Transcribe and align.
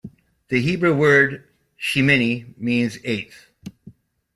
The 0.47 0.59
Hebrew 0.59 0.95
word 0.97 1.47
"shemini" 1.79 2.57
means 2.57 2.97
"eighth. 3.03 3.51